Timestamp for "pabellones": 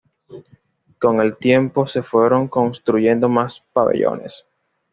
3.71-4.43